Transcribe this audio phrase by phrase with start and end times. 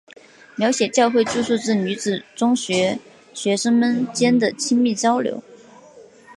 [0.55, 2.97] 描写教会住宿制女子中学
[3.35, 5.43] 学生们间的亲密交流。